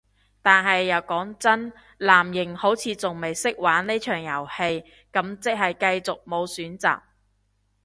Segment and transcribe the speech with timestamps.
[0.41, 7.01] 但係又講真，藍營好似仲未識玩呢場遊戲，咁即係繼續無選擇